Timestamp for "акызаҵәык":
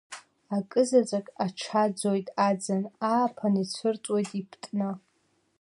0.57-1.27